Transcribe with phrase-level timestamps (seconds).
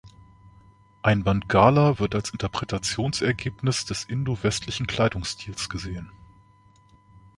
[1.03, 6.11] Ein Bandgala wird als Interpretationsergebnis des indo-westlichen Kleidungsstils gesehen.